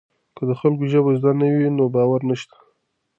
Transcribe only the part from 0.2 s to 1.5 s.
که د خلکو ژبه زده نه